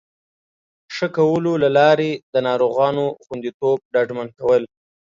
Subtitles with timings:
[0.95, 4.63] ښه کولو له لارې د ناروغانو خوندیتوب ډاډمن کول